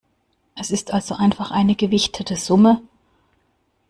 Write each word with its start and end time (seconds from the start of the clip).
Es 0.55 0.71
ist 0.71 0.93
also 0.95 1.13
einfach 1.13 1.51
eine 1.51 1.75
gewichtete 1.75 2.35
Summe. 2.35 2.81